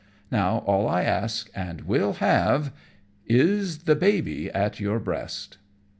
Now 0.31 0.63
all 0.65 0.87
I 0.89 1.03
ask, 1.03 1.51
and 1.53 1.81
will 1.81 2.13
have, 2.13 2.73
is 3.27 3.83
the 3.83 3.93
baby 3.95 4.49
at 4.49 4.79
your 4.79 4.99
breast!" 4.99 5.59